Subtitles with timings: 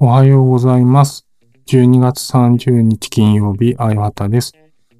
[0.00, 1.24] おはようございます。
[1.68, 4.52] 12月30日金曜日、あやはたです。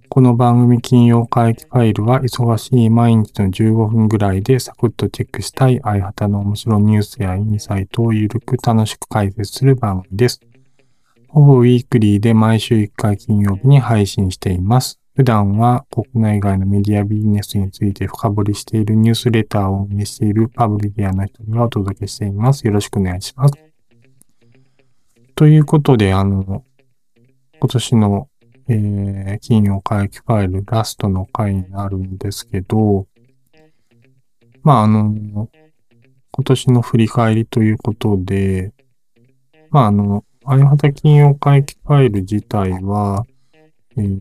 [0.08, 10.40] この番組金曜会議ファイルは忙しい毎日の15分ぐらいでサクッとチェックしたいあやはたの面白ニュースやインサイトをゆるく楽しく解説する番組です。
[11.26, 15.00] ほぼウィークリーで毎週1回金曜日に配信しています。
[15.16, 22.66] 普段は国内外のメディアビジネスについて深掘りしているニュースレターを運営しているパブリディアの人がお届けしています。
[22.66, 23.54] よろしくお願いします。
[25.36, 26.64] ということで、あの、
[27.60, 28.28] 今年の、
[28.66, 33.06] えー、金曜会期ファイルラストの回になるんですけど、
[34.64, 35.14] まあ、あの、
[36.32, 38.72] 今年の振り返りということで、
[39.70, 43.24] まあ、あの、あやはた金曜会期ファイル自体は、
[43.96, 44.20] えー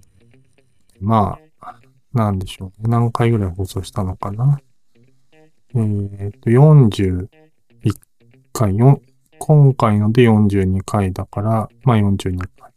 [1.03, 1.75] まあ、
[2.13, 2.89] なんでしょうね。
[2.89, 4.59] 何回ぐらい放送したのかな。
[5.75, 7.27] えっ、と、41
[8.53, 8.77] 回、
[9.39, 12.71] 今回ので42回だから、まあ42回。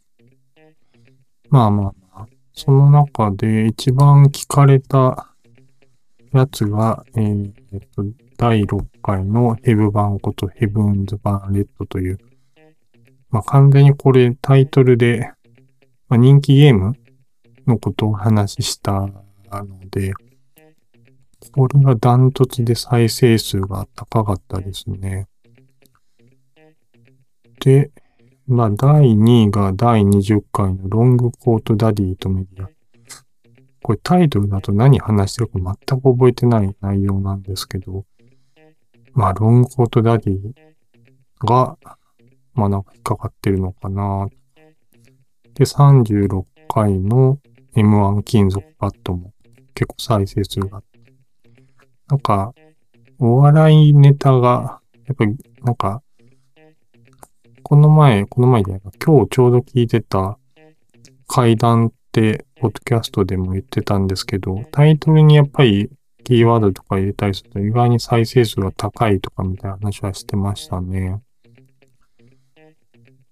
[1.49, 1.93] まあまあま
[2.23, 5.33] あ、その中で一番聞かれた
[6.33, 7.53] やつが、えー
[7.95, 8.03] と、
[8.37, 12.17] 第6回のヘブ版ことヘブンズ・バーレッドという、
[13.29, 15.31] まあ完全にこれタイトルで、
[16.09, 16.95] まあ、人気ゲーム
[17.67, 19.13] のことを話ししたの
[19.91, 20.13] で、
[21.51, 25.27] これがダントツで再生数が高かったですね。
[27.59, 27.91] で、
[28.47, 32.69] まあ、第2位が第20回のロングコートダディとメディア。
[33.83, 38.05] これタイトルだと何話してるか全く覚えてない内容なんですけど、
[39.13, 40.53] まあ、ロングコートダディ
[41.45, 41.77] が、
[42.53, 44.27] まあなんか引っかかってるのかな。
[45.53, 47.39] で、36回の
[47.77, 49.33] M1 金属バットも
[49.73, 50.81] 結構再生数が。
[52.09, 52.53] なんか、
[53.19, 56.01] お笑いネタが、やっぱりなんか、
[57.61, 60.39] この前、この前じゃないか、今日ちょうど聞いてた
[61.27, 65.91] 階段って、ポッドキャストでも言ってたんですけど、タイトルにやっぱり
[66.23, 71.21] キーワードとか入れたりすると意外に再生数が高いとかみたいな話はしてましたね。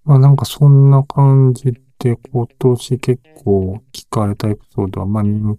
[0.05, 1.73] まあなんかそんな感じ
[2.05, 5.57] で今年結構聞かれたエピソードは、まあ人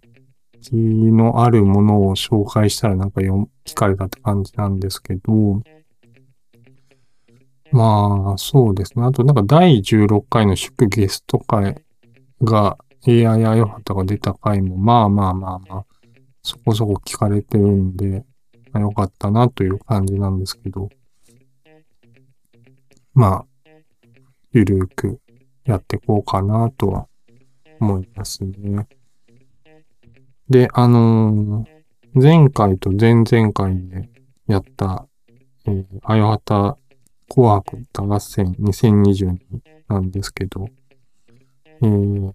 [0.60, 5.60] 気のあるものを紹介したらなんかよ聞かれたって感じなんですけど、
[7.72, 9.04] まあ、そうですね。
[9.04, 11.82] あと、なんか第16回の祝ゲスト会
[12.42, 12.78] が
[13.08, 15.86] AI あよはたが出た回も、まあまあまあまあ、
[16.44, 18.24] そこそこ聞かれてるんで、
[18.70, 20.90] まあ、よかったなという感じなんですけど、
[23.14, 23.46] まあ、
[24.52, 25.20] ゆるく
[25.66, 27.08] やっていこうかなとは
[27.80, 28.86] 思いますね。
[30.48, 31.76] で、あのー
[32.18, 34.08] 前回と前々回で
[34.46, 35.06] やった、
[35.66, 36.78] えー、あよはた
[37.28, 39.36] 紅白歌合戦2022
[39.88, 40.66] なんですけど、
[41.82, 42.32] えー、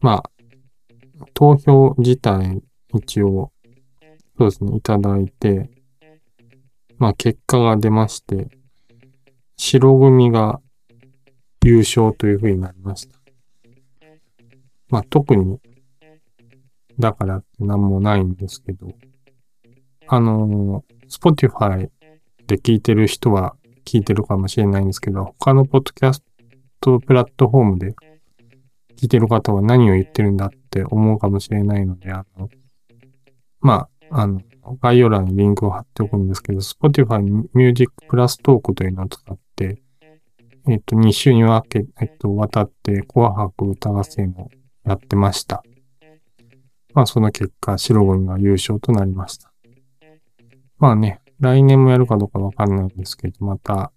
[0.00, 0.30] まあ、
[1.32, 2.62] 投票自体
[2.94, 3.52] 一応、
[4.36, 5.70] そうですね、いただいて、
[6.98, 8.50] まあ結果が出まして、
[9.56, 10.60] 白組が
[11.64, 13.18] 優勝という風になりました。
[14.88, 15.58] まあ特に、
[16.98, 18.92] だからって何もないんですけど、
[20.08, 21.88] あの、Spotify
[22.46, 26.22] で聞いてる人は聞いてるかもしれないんですけど、他のポッドキャス
[26.80, 27.94] トプラットフォームで
[28.96, 32.48] 聞いてる方は何を言ってるんだって思うかもしれないので、あの、
[33.60, 34.42] まあ、あの、
[34.80, 37.20] 概要欄にリンクを貼っておくんですけど、Spotify
[37.54, 39.82] Music Plus Talk というのを使って、
[40.68, 44.48] えっと、2週に分け、えっと、渡って紅白歌合戦を
[44.84, 45.64] やってました。
[46.94, 49.52] まあ、その結果、白組が優勝となりました。
[50.78, 53.92] まあね、来年もやるかどうかわかんないんですけど、また、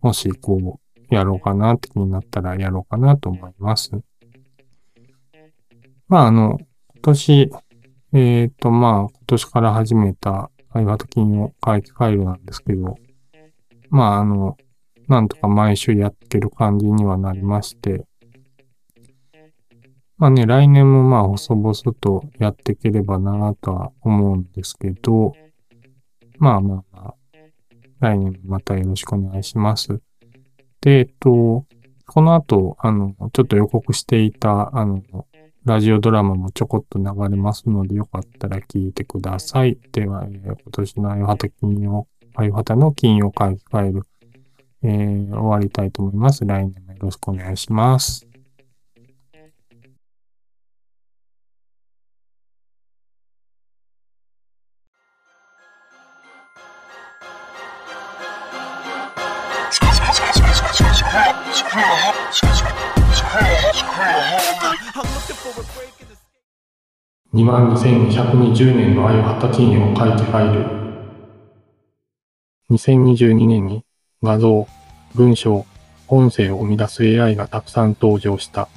[0.00, 3.90] もしこう、やろうかなって気になったらやろうかなと思います。
[6.08, 6.58] まあ、あの、
[6.94, 7.50] 今年、
[8.12, 12.96] えっ、と、まあ、今年から始めた、相型金曜会期ファイルなんですけど、
[13.90, 14.56] まあ、あの、
[15.08, 18.04] なんとか毎週やってる感じにはなりまして、
[20.16, 25.34] まあね、来年もまあ、細々とやっていければなとは思うんですけど、
[26.38, 27.14] まあまあまあ、
[28.00, 30.00] 来年もまたよろしくお願いします。
[30.80, 31.66] で、えっと、
[32.06, 35.02] この後、あの、ちょっと予告していた、あの、
[35.64, 39.78] ラジオドラマもちょこっと流れますので、よかったら聞いてください。
[39.92, 44.02] では、えー今年のあよはた金曜、あよはたの金曜会議ファイル、
[44.84, 46.44] えー、終わりたいと思います。
[46.44, 48.26] 来年もよろしくお願いします。
[67.32, 70.66] 2万2220年の愛を発達歳にを書いて入る。
[72.70, 73.84] 2022年に
[74.24, 74.66] 画像、
[75.14, 75.66] 文章、
[76.08, 78.68] 音声を生み出す AI がたくさん登場した。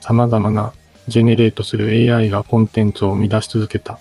[0.00, 0.72] 様々な
[1.08, 3.98] ジェネレートする AI がコンテンツを生み出し続けた。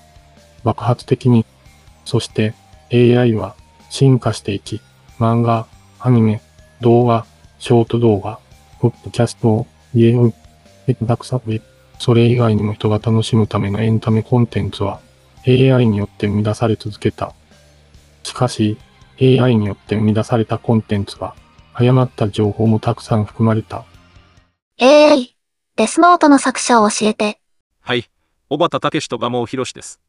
[0.64, 1.46] 爆発的に。
[2.06, 2.54] そして
[2.92, 3.56] AI は
[3.90, 4.82] 進化していき、
[5.20, 5.68] 漫画、
[6.00, 6.42] アニメ、
[6.82, 7.26] 動画、
[7.60, 8.40] ショート動画、
[8.80, 10.34] ポッドキャスト、ゲーム、
[10.88, 11.62] エクダクサブ
[11.98, 15.00] それ以外にも人が楽しむためのエンタメコンテンツは
[15.48, 17.34] AI によって生み出され続けた。
[18.24, 18.78] しかし、
[19.22, 21.36] AI によって生み出されたコンテンツは、
[21.74, 23.86] 誤った情報もたくさん含まれた。
[24.80, 25.36] AI、
[25.76, 27.40] デスノートの作者を教えて。
[27.82, 28.06] はい、
[28.50, 30.00] 小畑武史と蒲生博です。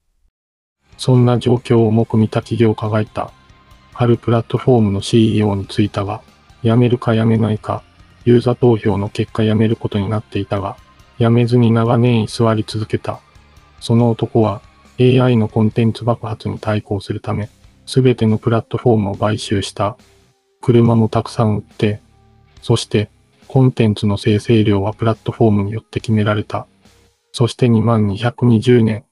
[0.97, 3.31] そんな状況を重く見た企業家がいた。
[3.95, 6.23] あるプラットフォームの CEO に就いたが、
[6.63, 7.83] 辞めるか辞めないか、
[8.25, 10.77] ユーザー投票の結果辞めることになっていたが、
[11.19, 13.21] 辞めずに長年居座り続けた。
[13.81, 14.63] その男は
[14.99, 17.51] AI のコンテンツ爆発に対抗するため、
[17.87, 19.97] すべてのプラットフォームを買収した。
[20.61, 22.01] 車もたくさん売って、
[22.63, 23.11] そして
[23.49, 26.67] コンテンツの生成量はプラットフォームによって決められた。
[27.33, 29.05] そして2220年。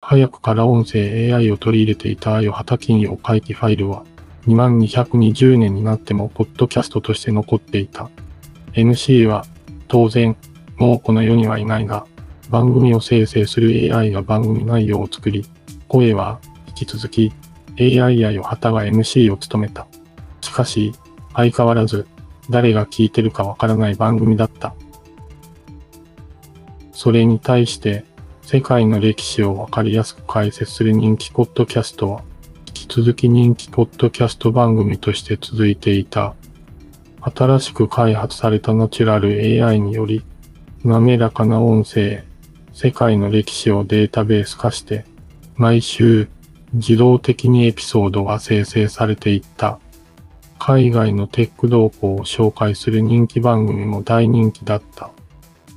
[0.00, 4.04] 早くから音声 AI を取り入れていたアヨハタ金曜回帰ファイルは
[4.46, 8.10] 2220年になってもポッドキャストとして残っていた。
[8.72, 9.44] MC は
[9.88, 10.36] 当然、
[10.76, 12.06] もうこの世にはいないが、
[12.50, 15.44] 番組を生成する AI が番組内容を作り、
[15.88, 16.40] 声は
[16.84, 17.32] き続き
[17.78, 19.86] AI やよ旗が MC を務めた。
[20.40, 20.92] しかし、
[21.34, 22.06] 相変わらず
[22.50, 24.74] 誰が聞いてるかわからない番組だった。
[26.92, 28.04] それに対して、
[28.42, 32.22] 世界の歴史をわかりやすく解説する人気ポッドキャストは、
[32.68, 36.34] 引き続き人気ポッドキャスト番組として続いていた。
[37.20, 40.24] 新しく開発されたナチュラル AI により、
[40.82, 42.24] 滑らかな音声、
[42.72, 45.04] 世界の歴史をデータベース化して、
[45.56, 46.28] 毎週
[46.78, 49.78] 自動的にエピソードが生成されていった。
[50.58, 55.10] 海外のテック動向を紹介する人気番組も大人気だった。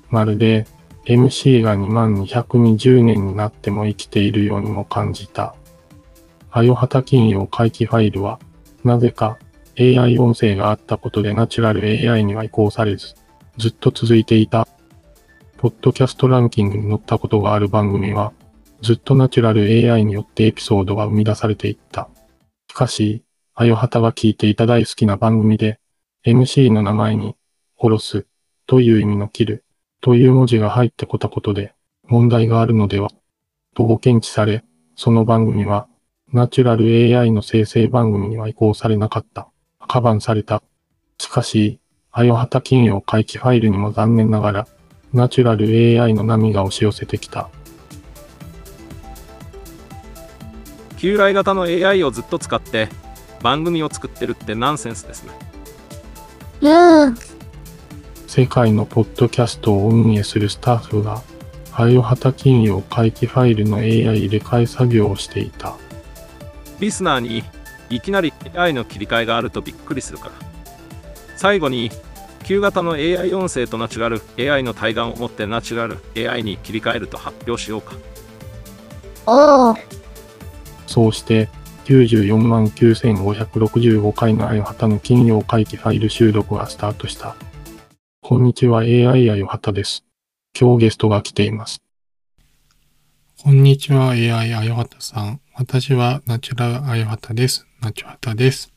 [0.09, 0.65] まるで
[1.05, 5.55] MC が2万220年になっても生きているようにも感じた。
[6.51, 8.39] アヨハタ金曜回帰ファイルは、
[8.83, 9.37] なぜか
[9.79, 13.15] AI 音声があったことでナチュラル AI には移行されず、
[13.57, 14.67] ずっと続いていた。
[15.57, 18.33] ポッドキャストランキングに載ったことがある番組は、
[18.81, 19.63] ずっとナチュラル
[19.93, 22.09] AI によってエピソードが生み出されていった。
[22.69, 23.23] しかし、
[23.53, 25.79] あよはたが聞いていた大好きな番組で、
[26.25, 27.35] MC の名前に、
[27.79, 28.27] 殺す、
[28.65, 29.65] という意味の切る、
[30.01, 31.73] という文字が入ってこたことで、
[32.07, 33.09] 問題があるのでは、
[33.75, 34.63] と検知され、
[34.95, 35.87] その番組は、
[36.33, 36.85] ナチュラル
[37.19, 39.49] AI の生成番組には移行されなかった。
[39.87, 40.63] カバンされた。
[41.19, 41.79] しかし、
[42.11, 44.67] アヨハタ金曜回帰ファイルにも残念ながら、
[45.13, 45.67] ナチュラル
[46.01, 47.49] AI の波が押し寄せてきた。
[51.01, 52.87] 旧来型の AI をずっと使って
[53.41, 55.31] 番組を作ってるってナンセンスですね。
[56.61, 57.17] うん。
[58.27, 61.23] 世界のポッドキャストを運営するスタッフが、
[61.73, 65.75] アヨハタ金曜回帰ファイルの AI 入れ替え作業をしていた。
[66.79, 67.43] リスナーに
[67.89, 70.33] いきなり AI の切り替えがあるとびっくりするから。
[71.35, 71.89] 最後に、
[72.43, 75.97] 旧型の AI 音声とナチュラル AI の対岸を持ってナチュラル
[76.31, 77.95] AI に切り替えると発表しようか。
[79.25, 80.00] おお。
[80.91, 81.47] そうして、
[81.85, 87.37] 94万9565回のあよはたの金曜回帰ファイル収録がスタートした。
[88.21, 90.03] こんにちは AI あよはたです。
[90.53, 91.81] 今日ゲストが来ています。
[93.41, 95.39] こんにちは AI あよはたさん。
[95.55, 97.65] 私はナチュラルあよはたです。
[97.79, 98.73] ナチュハタです。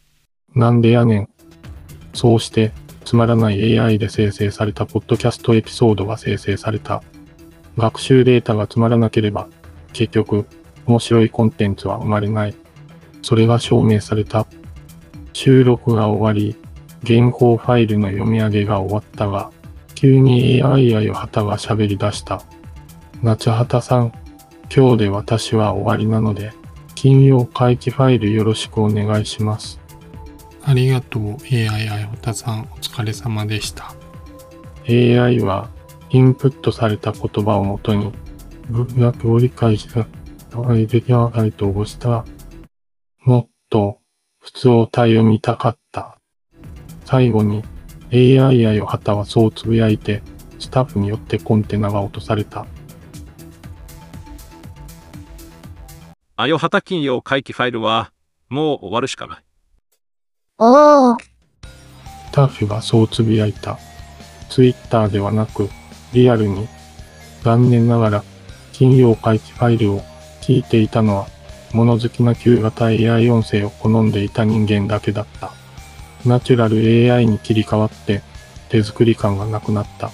[0.54, 1.28] なんでやねん。
[2.12, 2.70] そうして、
[3.04, 7.02] つまらない AI で生成されたポッドキャストエピソードが生成された。
[7.76, 9.48] 学習データがつまらなければ、
[9.92, 10.46] 結局、
[10.86, 12.54] 面白いコンテンツは生まれない。
[13.22, 14.46] それが証明された。
[15.32, 16.56] 収録が終わり、
[17.06, 19.50] 原稿ファイルの読み上げが終わったが、
[19.94, 22.42] 急に AI やよはたが喋り出した。
[23.22, 24.12] ナチハタさん、
[24.74, 26.52] 今日で私は終わりなので、
[26.94, 29.80] 金曜回帰ファイルよろしくお願いします。
[30.64, 33.94] ありがとう AI あよたさんお疲れ様でした。
[34.88, 35.68] AI は
[36.10, 38.12] インプットされた言葉をもとに
[38.70, 40.06] 文学を理解した
[40.62, 42.24] 出来上がりと応した。
[43.20, 43.98] もっと
[44.40, 46.18] 普通を体を見たかった。
[47.04, 47.62] 最後に
[48.12, 50.22] AI やよはたはそうつぶやいて
[50.58, 52.66] スタッフによってコンテナが落とされた。
[56.36, 58.12] あよはた金曜回帰ファイルは、
[58.48, 59.44] もう終わるしかない。
[60.58, 61.16] おお。
[62.32, 63.78] タッフがそうつぶやいた。
[64.50, 65.68] ツイッターではなく、
[66.12, 66.66] リアルに。
[67.42, 68.24] 残念ながら、
[68.72, 70.02] 金曜回帰ファイルを
[70.46, 71.26] 聞いていたのは、
[71.72, 75.52] 物好きな旧型 AI 音声を好んでいた人間だけだった。
[76.26, 76.76] ナチュラル
[77.14, 78.20] AI に切り替わって
[78.68, 80.10] 手作り感がなくなった。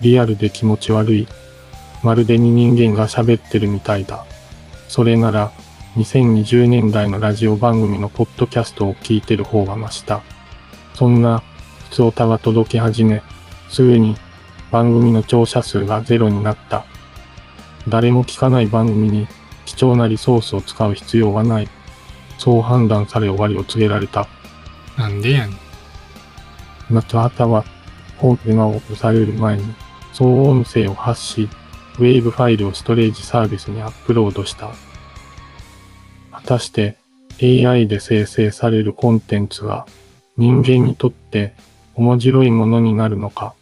[0.00, 1.28] リアルで気持ち悪い。
[2.02, 4.26] まるでに人間が喋ってるみたいだ。
[4.88, 5.52] それなら、
[5.98, 10.22] 2020年代のラジオ番組のポッドキャストを聞いてる方が増した。
[10.94, 11.44] そんな、
[11.90, 13.22] 普通歌が届き始め、
[13.70, 14.16] すぐに
[14.72, 16.86] 番組の聴者数がゼロになった。
[17.88, 19.28] 誰も聞かない番組に
[19.74, 21.68] 貴重なリソースを使う必要はない。
[22.38, 24.28] そう判断され終わりを告げられた。
[24.96, 25.58] なんでやねん。
[26.90, 27.64] 夏畑は
[28.18, 29.74] 本編が落とされる前に、
[30.12, 31.48] 総音声を発し、
[31.98, 34.70] ウェーブファイルをストレージサービスにアップロードした。
[36.32, 36.96] 果たして
[37.42, 39.86] AI で生成されるコンテンツが
[40.36, 41.54] 人間にとって
[41.94, 43.54] 面白いものになるのか。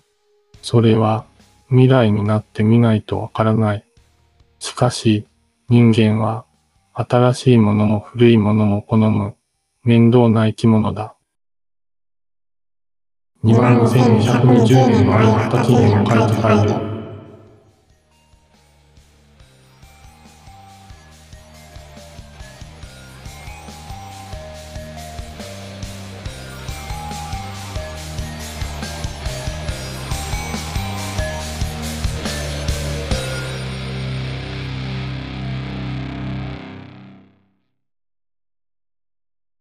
[0.62, 1.25] それは
[1.69, 3.85] 未来になってみないとわからない。
[4.59, 5.26] しかし
[5.73, 6.45] 人間は
[6.93, 9.37] 新しいものも古いものも好む
[9.85, 11.17] 面倒な生き物だ。
[13.43, 16.92] 2万5220年の間の期限を書いてファイル。